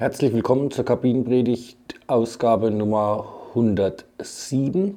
[0.00, 4.96] Herzlich willkommen zur Kabinenpredigt, Ausgabe Nummer 107.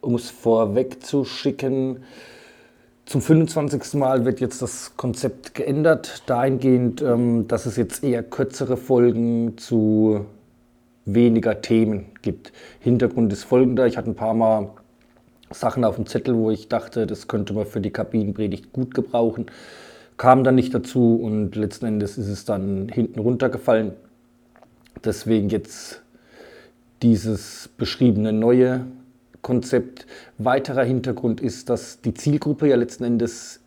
[0.00, 2.04] Um es vorweg zu schicken,
[3.04, 3.94] zum 25.
[3.94, 10.26] Mal wird jetzt das Konzept geändert, dahingehend, ähm, dass es jetzt eher kürzere Folgen zu
[11.04, 12.52] weniger Themen gibt.
[12.78, 14.70] Hintergrund ist folgender, ich hatte ein paar Mal
[15.50, 19.46] Sachen auf dem Zettel, wo ich dachte, das könnte man für die Kabinenpredigt gut gebrauchen,
[20.16, 23.94] kam dann nicht dazu und letzten Endes ist es dann hinten runtergefallen.
[25.04, 26.02] Deswegen jetzt
[27.02, 28.86] dieses beschriebene neue
[29.42, 30.06] Konzept.
[30.38, 33.60] Weiterer Hintergrund ist, dass die Zielgruppe ja letzten Endes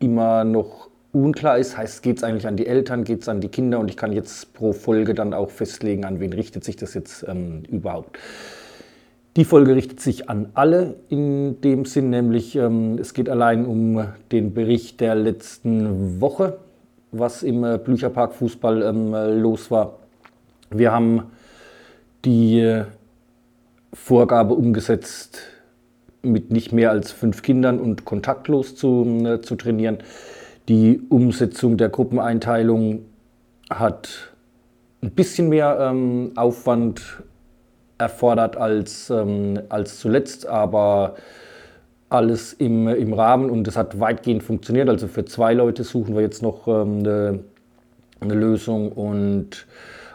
[0.00, 1.76] immer noch unklar ist.
[1.76, 4.12] Heißt, geht es eigentlich an die Eltern, geht es an die Kinder und ich kann
[4.12, 8.18] jetzt pro Folge dann auch festlegen, an wen richtet sich das jetzt ähm, überhaupt.
[9.36, 14.04] Die Folge richtet sich an alle in dem Sinn, nämlich ähm, es geht allein um
[14.30, 16.58] den Bericht der letzten Woche,
[17.12, 20.01] was im äh, Blücherpark Fußball ähm, los war.
[20.78, 21.24] Wir haben
[22.24, 22.82] die
[23.92, 25.40] Vorgabe umgesetzt,
[26.22, 29.98] mit nicht mehr als fünf Kindern und kontaktlos zu, äh, zu trainieren.
[30.68, 33.04] Die Umsetzung der Gruppeneinteilung
[33.68, 34.32] hat
[35.02, 37.22] ein bisschen mehr ähm, Aufwand
[37.98, 41.16] erfordert als, ähm, als zuletzt, aber
[42.08, 44.88] alles im, im Rahmen und es hat weitgehend funktioniert.
[44.88, 47.40] Also für zwei Leute suchen wir jetzt noch ähm, eine,
[48.20, 49.66] eine Lösung und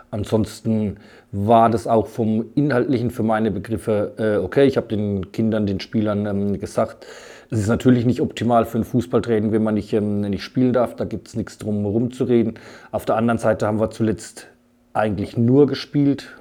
[0.10, 0.98] Ansonsten
[1.32, 4.66] war das auch vom Inhaltlichen für meine Begriffe äh, okay.
[4.66, 7.06] Ich habe den Kindern, den Spielern ähm, gesagt,
[7.50, 10.96] es ist natürlich nicht optimal für ein Fußballtraining, wenn man nicht, ähm, nicht spielen darf.
[10.96, 12.56] Da gibt es nichts drum herum zu reden.
[12.92, 14.48] Auf der anderen Seite haben wir zuletzt
[14.94, 16.36] eigentlich nur gespielt.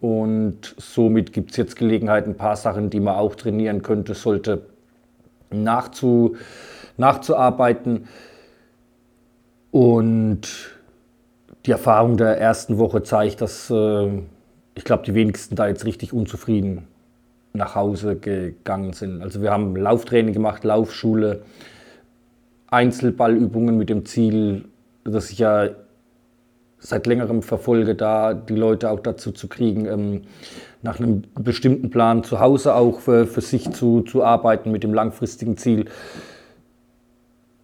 [0.00, 4.62] Und somit gibt es jetzt Gelegenheit, ein paar Sachen, die man auch trainieren könnte, sollte,
[5.50, 6.36] nachzu,
[6.96, 8.08] nachzuarbeiten.
[9.70, 10.79] Und
[11.66, 14.08] die Erfahrung der ersten Woche zeigt, dass äh,
[14.74, 16.86] ich glaube, die wenigsten da jetzt richtig unzufrieden
[17.52, 19.22] nach Hause gegangen sind.
[19.22, 21.42] Also wir haben Lauftraining gemacht, Laufschule,
[22.68, 24.66] Einzelballübungen mit dem Ziel,
[25.04, 25.70] dass ich ja
[26.78, 30.22] seit längerem verfolge, da die Leute auch dazu zu kriegen, ähm,
[30.82, 34.94] nach einem bestimmten Plan zu Hause auch für, für sich zu, zu arbeiten mit dem
[34.94, 35.86] langfristigen Ziel,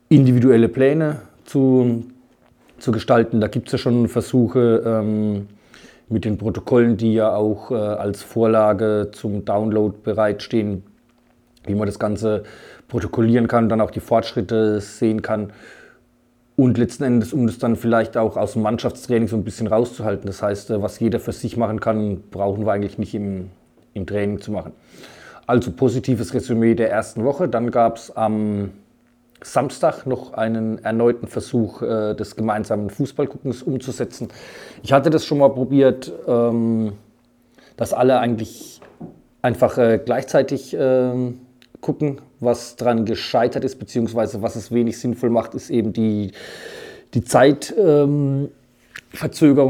[0.08, 2.04] individuelle Pläne zu,
[2.78, 3.40] zu gestalten.
[3.40, 5.48] Da gibt es ja schon Versuche ähm,
[6.08, 10.84] mit den Protokollen, die ja auch äh, als Vorlage zum Download bereitstehen,
[11.64, 12.44] wie man das Ganze
[12.88, 15.52] protokollieren kann, dann auch die Fortschritte sehen kann.
[16.54, 20.26] Und letzten Endes, um das dann vielleicht auch aus dem Mannschaftstraining so ein bisschen rauszuhalten.
[20.26, 23.50] Das heißt, äh, was jeder für sich machen kann, brauchen wir eigentlich nicht im,
[23.94, 24.72] im Training zu machen.
[25.46, 27.48] Also positives Resümee der ersten Woche.
[27.48, 28.70] Dann gab es am
[29.52, 34.28] Samstag noch einen erneuten Versuch äh, des gemeinsamen Fußballguckens umzusetzen.
[34.82, 36.94] Ich hatte das schon mal probiert, ähm,
[37.76, 38.80] dass alle eigentlich
[39.42, 41.32] einfach äh, gleichzeitig äh,
[41.80, 42.20] gucken.
[42.40, 46.32] Was daran gescheitert ist, beziehungsweise was es wenig sinnvoll macht, ist eben die,
[47.14, 48.50] die Zeitverzögerung,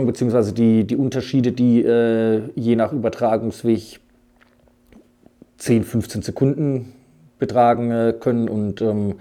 [0.01, 4.01] ähm, beziehungsweise die, die Unterschiede, die äh, je nach Übertragungsweg
[5.59, 6.93] 10, 15 Sekunden
[7.39, 8.49] betragen äh, können.
[8.49, 9.17] Und ähm,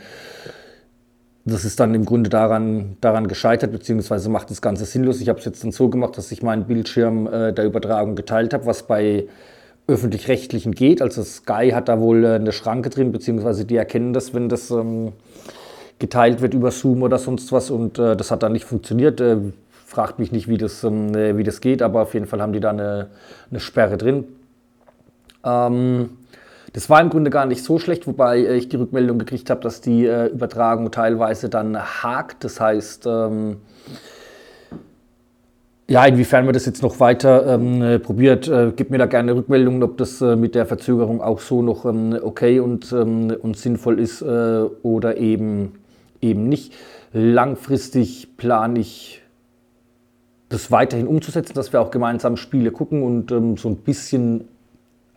[1.46, 5.22] das ist dann im Grunde daran, daran gescheitert, beziehungsweise macht das Ganze sinnlos.
[5.22, 8.54] Ich habe es jetzt dann so gemacht, dass ich meinen Bildschirm äh, der Übertragung geteilt
[8.54, 9.28] habe, was bei
[9.88, 11.02] öffentlich-rechtlichen geht.
[11.02, 14.72] Also Sky hat da wohl äh, eine Schranke drin, beziehungsweise die erkennen das, wenn das
[14.72, 15.12] ähm,
[16.00, 17.70] geteilt wird über Zoom oder sonst was.
[17.70, 19.22] Und äh, das hat dann nicht funktioniert.
[19.22, 19.38] Äh,
[19.86, 22.60] fragt mich nicht, wie das, ähm, wie das geht, aber auf jeden Fall haben die
[22.60, 23.10] da eine,
[23.52, 24.26] eine Sperre drin.
[25.44, 26.10] Ähm,
[26.76, 29.62] das war im Grunde gar nicht so schlecht, wobei äh, ich die Rückmeldung gekriegt habe,
[29.62, 32.44] dass die äh, Übertragung teilweise dann hakt.
[32.44, 33.62] Das heißt, ähm,
[35.88, 39.34] ja, inwiefern man das jetzt noch weiter ähm, äh, probiert, äh, gib mir da gerne
[39.38, 43.56] Rückmeldungen, ob das äh, mit der Verzögerung auch so noch ähm, okay und, ähm, und
[43.56, 44.26] sinnvoll ist äh,
[44.84, 45.76] oder eben,
[46.20, 46.74] eben nicht.
[47.14, 49.22] Langfristig plane ich
[50.50, 54.50] das weiterhin umzusetzen, dass wir auch gemeinsam Spiele gucken und ähm, so ein bisschen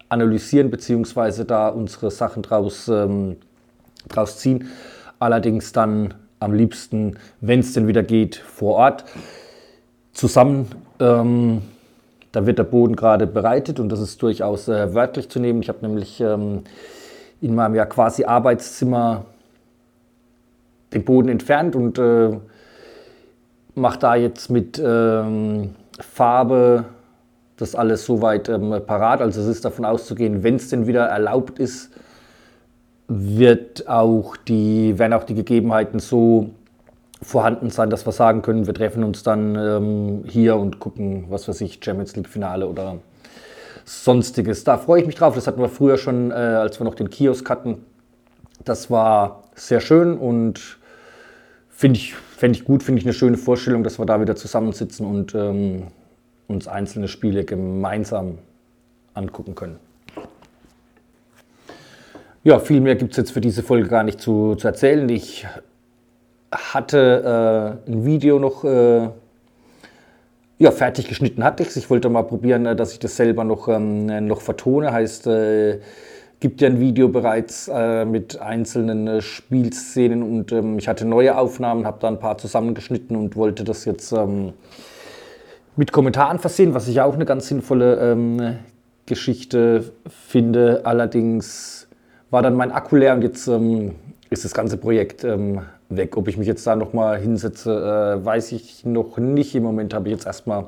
[0.09, 3.37] analysieren beziehungsweise da unsere Sachen draus, ähm,
[4.09, 4.69] draus ziehen.
[5.19, 9.05] Allerdings dann am liebsten, wenn es denn wieder geht, vor Ort
[10.13, 10.69] zusammen.
[11.01, 11.63] Ähm,
[12.33, 15.63] da wird der Boden gerade bereitet und das ist durchaus äh, wörtlich zu nehmen.
[15.63, 16.63] Ich habe nämlich ähm,
[17.41, 19.25] in meinem ja quasi Arbeitszimmer
[20.93, 22.39] den Boden entfernt und äh,
[23.75, 26.85] mache da jetzt mit ähm, Farbe
[27.59, 29.21] das alles soweit ähm, parat.
[29.21, 31.91] Also es ist davon auszugehen, wenn es denn wieder erlaubt ist,
[33.09, 36.51] wird auch die, werden auch die Gegebenheiten so
[37.21, 41.49] vorhanden sein, dass wir sagen können, wir treffen uns dann ähm, hier und gucken, was
[41.49, 42.99] weiß ich, Champions League Finale oder
[43.85, 44.63] sonstiges.
[44.65, 45.35] Da freue ich mich drauf.
[45.35, 47.85] Das hatten wir früher schon, äh, als wir noch den Kiosk hatten.
[48.65, 50.79] Das war sehr schön und
[51.71, 55.07] finde ich, fänd ich gut, finde ich eine schöne Vorstellung, dass wir da wieder zusammensitzen
[55.07, 55.89] und ähm,
[56.49, 58.39] uns einzelne Spiele gemeinsam
[59.15, 59.79] angucken können.
[62.43, 65.09] Ja, viel mehr gibt es jetzt für diese Folge gar nicht zu, zu erzählen.
[65.09, 65.47] Ich
[66.51, 69.09] hatte äh, ein Video noch äh,
[70.59, 73.69] ja, fertig geschnitten hatte ich Ich wollte mal probieren, äh, dass ich das selber noch,
[73.69, 74.93] ähm, noch vertone.
[74.93, 75.79] Heißt, äh,
[76.41, 81.37] gibt ja ein Video bereits äh, mit einzelnen äh, Spielszenen und ähm, ich hatte neue
[81.37, 84.53] Aufnahmen, habe da ein paar zusammengeschnitten und wollte das jetzt ähm,
[85.79, 88.57] mit Kommentaren versehen, was ich auch eine ganz sinnvolle ähm,
[89.07, 90.81] Geschichte finde.
[90.85, 91.87] Allerdings
[92.31, 93.95] war dann mein Akku leer und jetzt ähm,
[94.29, 96.17] ist das ganze Projekt ähm, weg.
[96.17, 97.71] Ob ich mich jetzt da nochmal hinsetze,
[98.21, 99.55] äh, weiß ich noch nicht.
[99.55, 100.65] Im Moment habe ich jetzt erstmal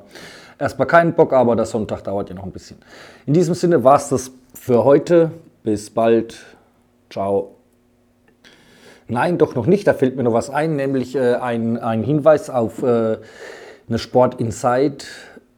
[0.60, 2.78] erstmal keinen Bock, aber der Sonntag dauert ja noch ein bisschen.
[3.26, 5.32] In diesem Sinne war es das für heute.
[5.64, 6.38] Bis bald.
[7.10, 7.56] Ciao.
[9.08, 9.88] Nein, doch noch nicht.
[9.88, 13.18] Da fällt mir noch was ein, nämlich äh, ein, ein Hinweis auf äh,
[13.90, 15.04] eine Sport Inside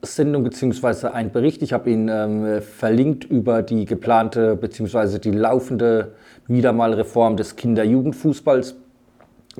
[0.00, 1.08] Sendung bzw.
[1.08, 1.62] ein Bericht.
[1.62, 5.18] Ich habe ihn ähm, verlinkt über die geplante bzw.
[5.18, 6.14] die laufende
[6.48, 8.74] wieder mal Reform des Kinder-Jugendfußballs.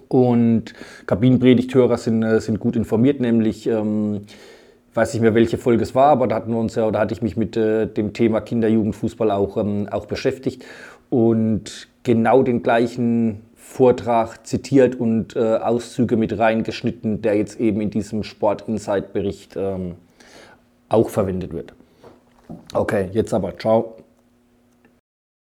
[0.08, 0.72] Und
[1.06, 4.22] Kabinenpredigthörer sind, äh, sind gut informiert, nämlich, ähm,
[4.94, 7.12] weiß nicht mehr, welche Folge es war, aber da hatten wir uns ja, oder hatte
[7.12, 10.64] ich mich mit äh, dem Thema Kinder-Jugendfußball auch, ähm, auch beschäftigt
[11.10, 17.90] und genau den gleichen Vortrag zitiert und äh, Auszüge mit reingeschnitten, der jetzt eben in
[17.90, 19.94] diesem Sport Insight Bericht ähm,
[20.88, 21.72] auch verwendet wird.
[22.74, 23.94] Okay, jetzt aber, ciao.